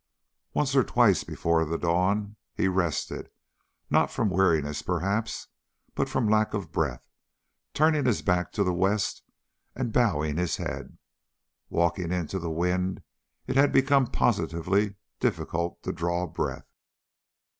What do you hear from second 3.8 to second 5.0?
not from weariness